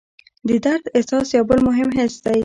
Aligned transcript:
د 0.47 0.49
درد 0.65 0.85
احساس 0.97 1.27
یو 1.37 1.43
بل 1.49 1.59
مهم 1.69 1.89
حس 1.97 2.15
دی. 2.25 2.39